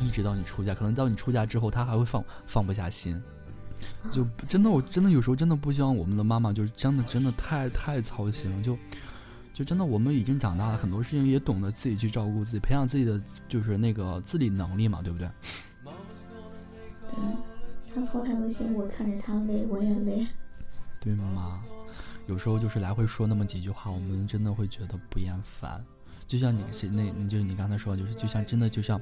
[0.03, 3.22] 一直到你出嫁，可能到你出嫁之后，他还会放放不下心，
[4.11, 8.79] 就真的，我真的有时候真的不希望我们的妈妈就是真的真的太太操心了，就
[9.53, 15.29] 就真的我们已经长大了，很多事情也懂得自己去照顾自己，培养自己的就是那个自理能力嘛，对不对？
[17.11, 20.26] 对，他抛开微信，我看着他累，我也累，
[20.98, 21.61] 对吗？
[22.26, 25.85] 有时候就是来回说那么几句话，我们真的会觉得不厌烦。
[26.30, 29.00] 就像你是那，你就你刚才说，就是就像真的就像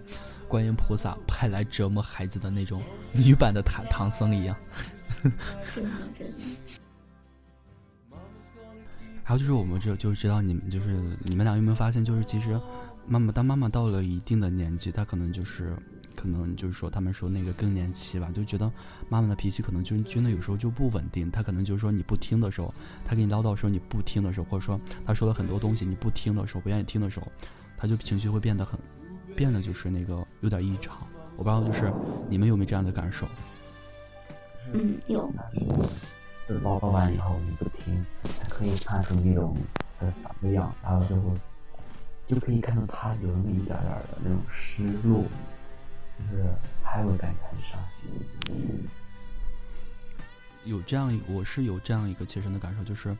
[0.48, 4.56] 观音菩萨派来折磨孩子的那种女版的唐唐僧一样。
[9.22, 12.58] 还有 就是，我们就就知道你们就是你们俩有没有发现，就是其实
[13.06, 15.76] 妈妈当妈妈到了一定的年纪，她可能就是
[16.18, 18.68] 可能就是说他们说那个更年期吧，就觉得
[19.09, 21.31] 妈妈的脾气可能就真的有时候就不稳定。
[21.31, 27.28] 她可能就是说你不听的时候，她给你唠叨的时候你不听的时候，或者说她说了很多东西你不听的时候，不愿意听的时候，
[27.76, 28.76] 她就情绪会变得很
[29.37, 31.07] 变得就是那个有点异常。
[31.37, 31.92] 我不知道就是
[32.28, 33.28] 你们有没有这样的感受？
[34.72, 35.33] 嗯，有。
[36.48, 38.04] 就唠叨完以后你不听，
[38.40, 39.57] 他可以看出那种
[40.00, 41.37] 呃反的样，然后就会
[42.26, 45.22] 就可以看到他有那么一点点的那种失落，
[46.18, 46.44] 就是
[46.83, 48.11] 还有感觉很伤心。
[50.64, 53.16] 有这样，我是有这样一个切身的感受，就是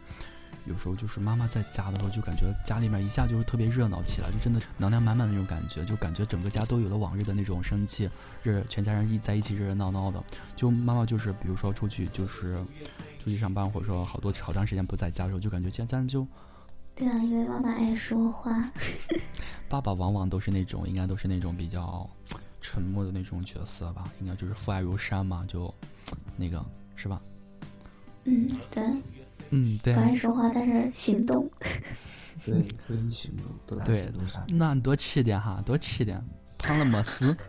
[0.67, 8.11] 有时候就是妈妈在家的时候，就感觉家里面一下就是特别热闹起来，就真的能量满满的那种感觉，就感觉整个家都有了往日的那种生气，
[8.43, 10.23] 热全家人一在一起热热闹闹的。
[10.57, 12.63] 就妈妈就是比如说出去就是。
[13.21, 16.27] 出去上班，或者说好多好长时间不在家的时候，就感觉家家人就，
[16.95, 18.71] 对啊，因为妈妈爱说话。
[19.69, 22.09] 爸爸往往都是那种，应该都是那种比较
[22.61, 25.73] 沉默的那种角色吧，应该就是父爱如山嘛，就
[26.37, 26.65] 那个
[26.97, 27.21] 是吧？
[28.25, 28.85] 嗯，对。
[29.51, 29.95] 嗯，对。
[29.95, 31.51] 不爱说话，但是行动。
[32.45, 34.45] 对，真行动都在行动上。
[34.49, 36.23] 那你多吃点哈，多吃点，
[36.59, 37.37] 胖了没事。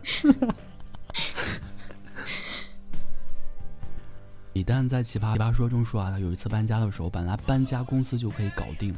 [4.52, 8.94] 李诞在《奇葩奇葩说》中说啊，他有一次搬家的时候，本来搬家公司就可以搞定，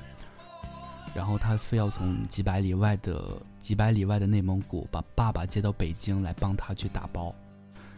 [1.14, 7.34] 然后他非要从几百里外的几百里外的内蒙古把爸爸接到北京来帮他去打包，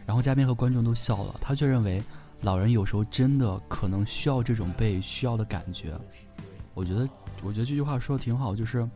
[0.05, 2.01] 然后嘉宾和观众都笑了，他却认为
[2.41, 5.93] 老人有时候真的可能需要这种被需要的感觉。
[6.73, 7.07] 我觉得，
[7.43, 8.87] 我觉得这句话说的挺好，就是。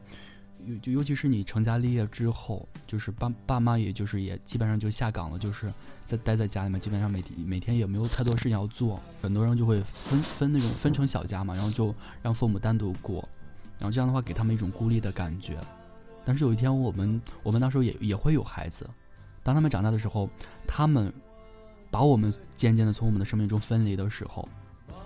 [0.65, 8.99] 尤就尤其是你成家立业之后，就是爸爸妈也就是也基本上就下岗了，就是在待在家里面，基本上每天每天也没有太多事情要做。
[9.21, 13.27] 很多人就会分分那种分成小家嘛，然后就让父母单独过，
[13.79, 15.57] 然后这样的话给他们一种孤立的感觉。
[16.23, 18.87] 但是有一天我们我们那时候也也会有孩子，
[19.41, 20.29] 当他们长大的时候，
[20.67, 21.11] 他们
[21.89, 24.47] 把我们渐渐的从我们的生命中分离的时候，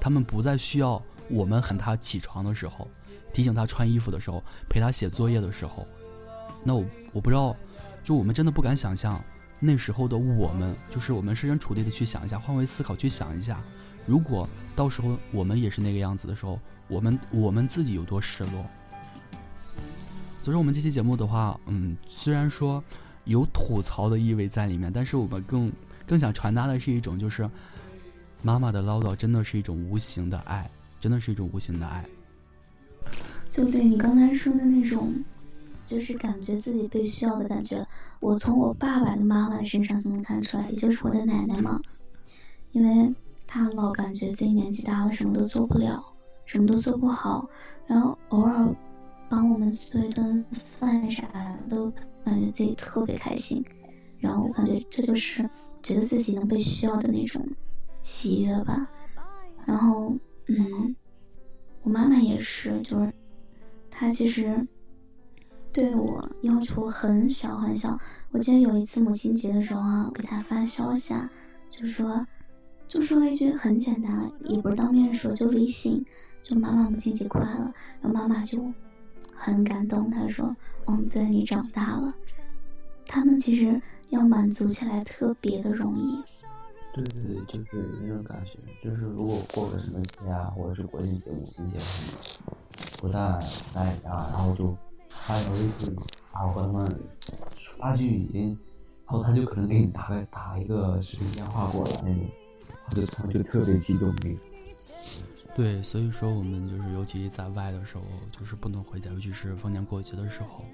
[0.01, 2.87] 他们不再需要我们喊他起床的时候。
[3.31, 5.87] 提醒他穿衣服的时候，陪他写作业的时候，
[6.63, 7.55] 那我我不知道，
[8.03, 9.19] 就我们真的不敢想象
[9.59, 13.59] 那时候的我们，就是我们设身处地的去想一下，换位思考去想一下，
[14.05, 18.65] 如果到时候我们也是那个样子的时候，我们我们自己有多失落。
[20.41, 22.83] 所以说，我们这期节目的话，嗯，虽然说
[23.23, 25.71] 有吐槽的意味在里面，但是我们更
[26.05, 27.49] 更想传达的是一种，就是
[28.41, 30.69] 妈妈的唠叨真的是一种无形的爱，
[30.99, 32.05] 真的是一种无形的爱。
[33.49, 35.13] 就对你刚才说的那种，
[35.85, 37.87] 就是感觉自己被需要的感觉，
[38.19, 41.79] 我从我爸爸的妈妈身上就能看出来，也就是我的奶奶嘛，
[42.73, 43.13] 因为
[43.47, 46.03] 她老感觉自己年纪大了，什么都做不了，
[46.45, 47.49] 什么都做不好，
[47.87, 48.75] 然后偶尔
[49.29, 51.91] 帮我们做一顿饭啥的，都
[52.23, 53.63] 感觉自己特别开心，
[54.19, 55.49] 然后我感觉这就是
[55.81, 57.45] 觉得自己能被需要的那种
[58.01, 58.87] 喜悦吧，
[59.65, 60.15] 然后
[60.47, 60.95] 嗯，
[61.81, 63.11] 我妈妈也是，就是。
[63.95, 64.67] 她其实
[65.71, 67.99] 对我要求很小很小。
[68.31, 71.29] 我记得有一次母亲节的时候啊，我给她发消息，啊，
[71.69, 72.25] 就说
[72.87, 76.03] 就说了一句很简单，也不是当面说，就微信，
[76.43, 77.47] 就妈妈母亲节快乐。
[78.01, 78.59] 然后妈妈就
[79.33, 80.55] 很感动，她说
[80.87, 82.13] ：“嗯，对你长大了。”
[83.07, 86.21] 他们其实要满足起来特别的容易。
[86.93, 92.43] 对对对，就是那种感觉，就是如果过个什么节啊，或者是国庆节、母亲节什么的。
[92.99, 93.39] 不在
[93.73, 94.75] 在家，然后就
[95.09, 95.95] 发个微信，
[96.33, 96.99] 然后和他们
[97.79, 98.57] 发句语音，
[99.05, 102.25] 然后他就可能给你打个打一个视频电话过来那种，
[102.95, 104.39] 就他们就特别激动那种。
[105.55, 110.65] 对，所以说我们就是尤其在外的时候，就是不能回家，尤其是逢年过节的时候，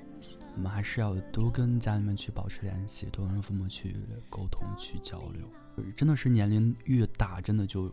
[0.56, 3.96] 我们还是要多跟家里面去保持联系，多跟父母去
[4.30, 5.46] 沟通去交流。
[5.96, 7.92] 真的是年龄越大，真的就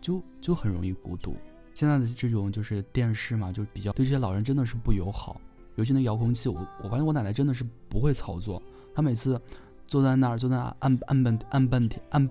[0.00, 1.36] 就就很容易孤独。
[1.74, 5.40] 现在的这种就是电视嘛，就比较对这些老人真的是不友好。
[5.76, 8.62] 尤其那遥控器，我我发现我奶奶真的是不会操作。
[8.94, 9.40] 她每次
[9.86, 12.30] 坐在那儿，坐在那按按半按半天，按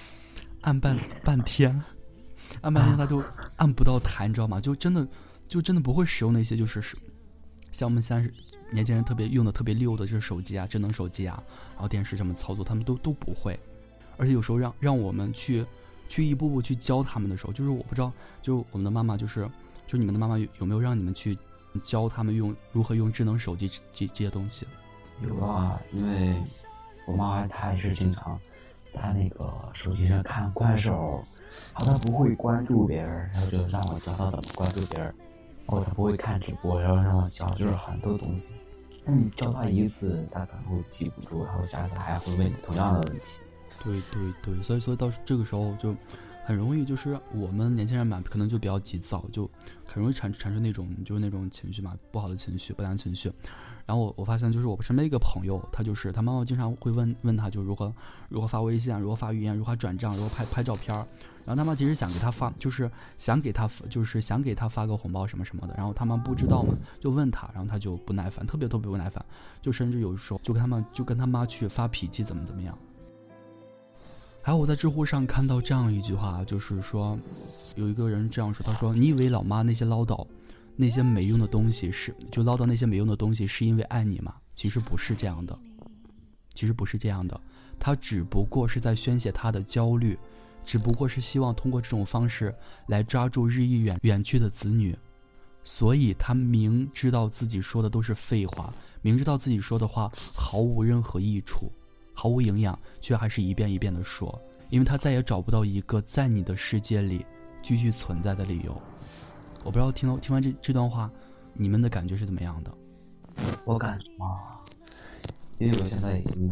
[0.62, 1.82] 按半半天，
[2.60, 3.22] 按半天，她都
[3.56, 4.60] 按不到台，你知道吗？
[4.60, 5.06] 就真的
[5.48, 6.82] 就真的不会使用那些就是
[7.72, 8.30] 像我们现在
[8.70, 13.58] 年轻人特别用的特别溜的，就是手机啊，智能手机啊，然后电视什么操作，他们都都不会。
[14.18, 15.64] 而且有时候让让我们去。
[16.08, 18.12] 去一步步去教他们的时候，就是我不知道，
[18.42, 19.48] 就我们的妈妈，就是
[19.86, 21.38] 就你们的妈妈有有没有让你们去
[21.82, 24.66] 教他们用如何用智能手机这这些东西？
[25.26, 26.36] 有啊，因为
[27.06, 28.38] 我妈她也是经常
[28.92, 31.22] 他那个手机上看快手，
[31.78, 38.52] 然后他不会关注别人，然后就让我教他怎么关注别人，然后他不会看直播，然后让我教，就是很多东西。
[39.04, 43.40] 那你教他一次，他可能会记不住，然后下次还会问你同样的问题。
[43.82, 45.92] 对对对，所以所以到这个时候就
[46.44, 49.50] 很容易，就是我们年轻人嘛，可能就比较急躁，就
[49.84, 53.32] 很容易产产生那种就是那种情绪嘛，不好的情绪、不良情绪。
[53.86, 57.92] 然后我我发现，就是我身边一个朋友，他就是他妈妈经常会问问他，就如何
[58.28, 61.06] 如何发微信啊，如何发语音，如何转账，如何拍拍照片儿。
[61.44, 65.74] 然后他妈其实想给他发，就是想给他，就是想给他发个红包什么什么的。
[65.76, 69.24] 然后他妈不知道嘛，就问他，然后他就不耐烦，特别特别不耐烦，
[69.60, 72.78] 就甚至有时候就跟他们就跟他妈去发脾气，怎么怎么样。
[74.44, 77.18] 还有我在知乎上看到这样一句话，就是说
[77.76, 80.26] 有一个人这样说，他说：“你以为老妈那些唠叨，
[80.76, 84.34] 那些没用的东西是就唠叨那些没用的东西，是因为爱你吗？
[84.54, 85.58] 其实不是这样的，
[86.54, 87.40] 其实不是这样的，
[87.78, 90.18] 他只不过是在宣泄他的焦虑。”
[90.64, 92.54] 只不过是希望通过这种方式
[92.86, 94.96] 来抓住日益远远去的子女，
[95.64, 101.68] 所以他明知道自己说的都是废话，明知道自己说的话毫无任何益处，
[102.14, 107.26] 毫无营养，却还是一遍一遍的说，因为他再也找不到一个在你的世界里
[107.60, 108.80] 继续存在的理由。
[109.64, 111.10] 我不知道听到听完这这段话，
[111.52, 112.72] 你们的感觉是怎么样的？
[113.64, 114.58] 我感觉嘛，
[115.58, 116.48] 因为我现在已经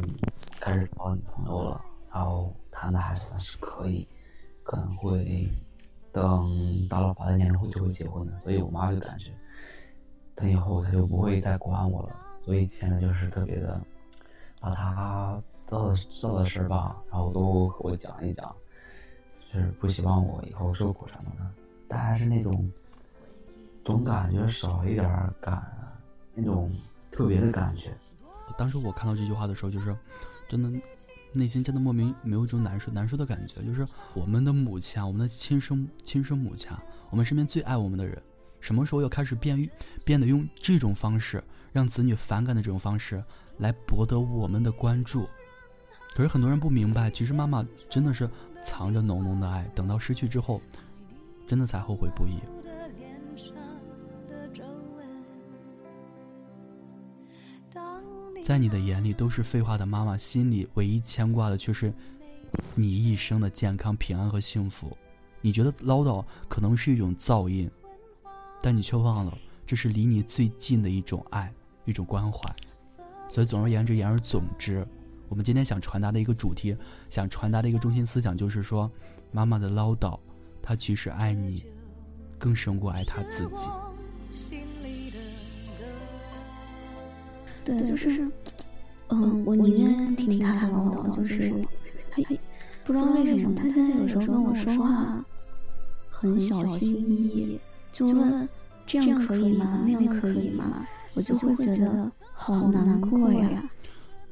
[0.61, 2.53] 开始找女朋友了，然后。
[2.73, 4.07] 谈的还算是可以，
[4.63, 5.47] 可能会
[6.13, 9.33] 等到了法定年龄后就会结婚的，所以我妈就感觉，
[10.35, 13.79] 等以后她就不会再管我了，所以现在就是特别的，
[14.61, 18.55] 把她做的做的事吧，然后都和我讲一讲，
[19.53, 21.45] 就是不希望我以后受苦什么的，
[21.87, 22.71] 但还是那种，
[23.91, 25.09] 总感觉少一点
[25.41, 25.63] 感，
[26.35, 26.73] 那种
[27.11, 27.93] 特别的感觉。
[28.57, 29.97] 当时我看到这句话的时候，就是
[30.49, 30.71] 真的。
[31.33, 38.21] 内心真的莫名没有一种难受难受的感觉，就是我们的母亲啊，我们的亲生亲生母亲啊，我们身边最爱我们的人，
[38.59, 39.71] 什么时候要开始变
[40.05, 43.23] 变得用这种方式让子女反感的这种方式
[43.59, 45.25] 来博得我们的关注？
[46.17, 48.29] 可是很多人不明白，其实妈妈真的是
[48.65, 50.61] 藏着浓浓的爱，等到失去之后，
[51.47, 52.41] 真的才后悔不已。
[58.51, 61.95] 在你的眼里都是废话的妈妈，心里唯一牵挂的却是
[62.75, 64.99] 你一生的健康、平安和幸福。
[65.41, 67.71] 你觉得唠叨可能是一种噪音，
[68.61, 72.53] 但你却忘了，这是离你最近的一种爱、一种关怀。
[73.29, 74.85] 所以，总而言之，言而总之，
[75.29, 76.77] 我们今天想传达的一个主题，
[77.09, 78.91] 想传达的一个中心思想，就是说，
[79.31, 80.19] 妈妈的唠叨，
[80.61, 81.65] 她其实爱你，
[82.37, 83.69] 更胜过爱她自己。
[87.65, 88.27] 对，就是，
[89.09, 91.53] 嗯，我宁愿听他唠叨，就是
[92.11, 92.23] 他，
[92.85, 95.25] 不知道为什么，他现在有时候跟我说话
[96.09, 97.61] 很小心翼翼，
[97.93, 98.49] 就问
[98.87, 99.85] 这样可以吗？
[99.87, 100.87] 那样可以吗？
[101.15, 103.71] 我就会觉得好难过呀。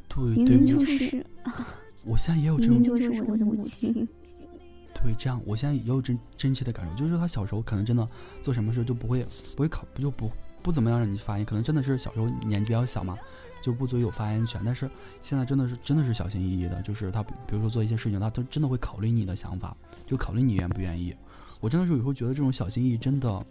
[0.09, 1.25] 对，明明就是，
[2.05, 4.09] 我现在也有这种，就是我的母亲。
[4.95, 8.09] 对，这样，我现在也有真真切的感受，就是他小时候可能真的
[8.43, 10.31] 做什么事就不会不会考，不就不。
[10.69, 13.17] 不怎么样让你发言，可能真的是小时候年纪比较小嘛，
[13.63, 14.61] 就不足以有发言权。
[14.63, 14.87] 但是
[15.23, 19.75] 现在真的是真的是小心翼翼的，就是他比如说做一些事情，他都真的会考虑你的想法，
[20.07, 21.17] 就考虑你愿不愿意。
[21.59, 23.47] 我真的是有时候觉得这种小心翼翼真的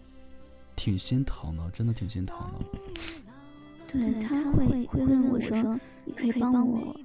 [0.75, 2.79] 挺心疼的，真的挺心疼的。
[3.87, 5.57] 对他会会问我说
[6.05, 6.95] ：“你可以帮我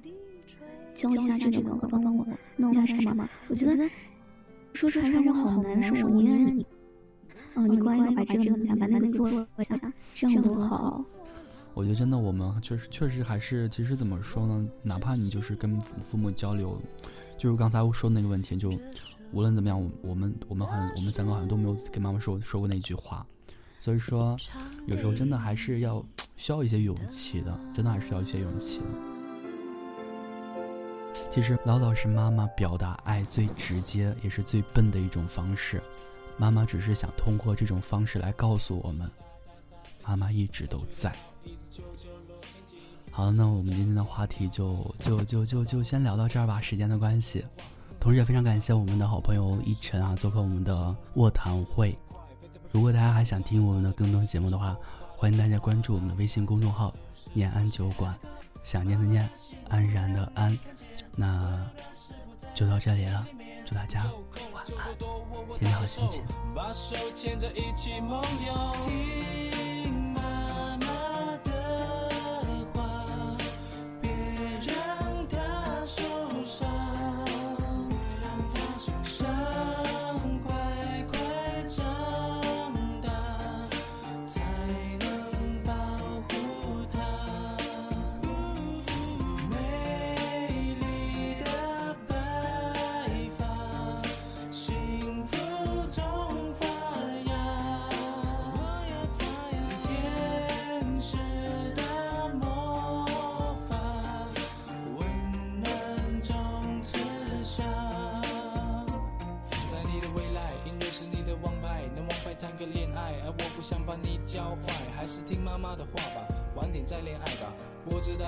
[0.93, 3.89] 教一下这个，帮帮我弄一下什么吗？”我觉得
[4.75, 6.63] 说出来让我好难受，我宁愿你。
[7.55, 11.03] 哦，你乖，乖把这个把那个做一下，这样多好。
[11.75, 14.67] 我觉得真的，我们确实确实还是，其实怎么说呢？
[14.81, 16.79] 哪怕你就是跟父母交流，
[17.37, 18.71] 就是刚才我说的那个问题，就
[19.31, 23.25] 无论怎么样，我们我们好像我们三个好像都没有跟妈妈说说过那句话。
[23.79, 24.37] 所以说，
[24.85, 26.03] 有时候真的还是要
[26.37, 28.85] 需要一些勇气的，真的还是要一些勇气的。
[31.29, 35.81] 其实唠叨是妈妈表达爱最直接也是最笨的一种方式。
[36.37, 39.09] 妈妈只是想通过这种方式来告诉我们，
[40.05, 41.15] 妈妈一直都在。
[43.11, 47.45] 好，那我们今天的话题就就就就就先聊到这儿吧，时间的关系。
[47.99, 51.97] 同时也非常感谢我们的好朋友一晨啊，做客我们的卧谈会。
[52.71, 54.75] 如果大家还想听我们的更多节目的话，
[55.15, 56.93] 欢迎大家关注我们的微信公众号
[57.31, 58.13] “念安酒馆”，
[58.63, 59.29] 想念的念，
[59.69, 60.57] 安然的安。
[61.15, 61.63] 那
[62.55, 63.25] 就到这里了。
[63.65, 64.03] 祝大家
[64.53, 64.97] 晚安，
[65.57, 66.23] 天天好心情。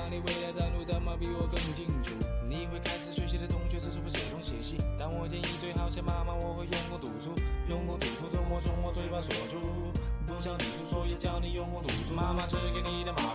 [0.10, 2.14] 你未来的路他妈比我更清楚。
[2.48, 7.34] 你会开始学习的同学，这是不写东写西，但我建议最好写妈妈，我会用功读书，
[7.68, 9.60] 用功读书，周末从我嘴巴说出。
[10.26, 12.14] 不想读书，所以叫你用功读书。
[12.14, 13.35] 妈妈只给你的毛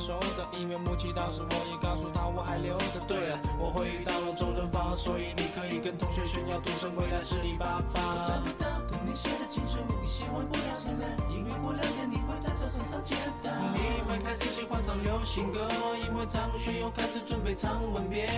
[0.00, 3.00] 衣，你也好好的收着，因为母亲当时我也告诉她我还留着。
[3.06, 8.00] 对了，我会遇到了周润发，所以你可以跟同学炫耀，独生未来是你爸爸。
[8.00, 13.50] 我找不到童年写的情书，你千万不要承认，因为过两天你会在操场上见到。
[13.74, 15.68] 你会开始喜欢上流行歌，
[16.06, 18.28] 因为张学友开始准备唱吻别。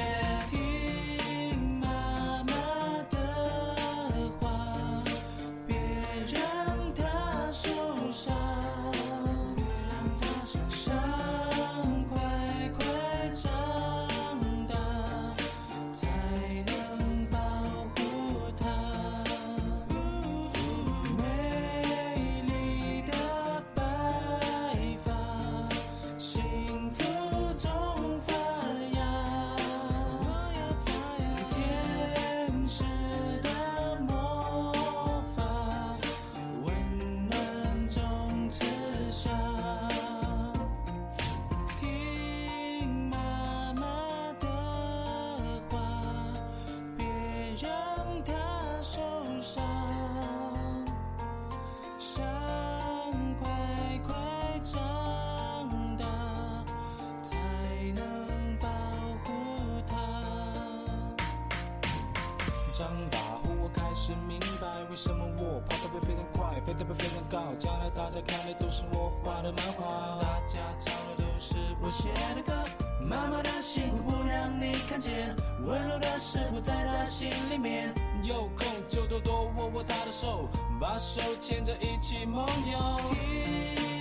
[64.04, 67.54] 是明白，为什么我跑得比别人快，飞得比别人高。
[67.56, 72.52] 将来大家看的都是我画的漫画，大家唱的都是我写的歌。
[73.00, 75.32] 妈妈的辛苦不让你看见，
[75.64, 77.94] 温柔的事不在她心里面。
[78.24, 80.48] 有空就多多握握她的手，
[80.80, 82.98] 把手牵着一起梦游。
[83.12, 83.91] 听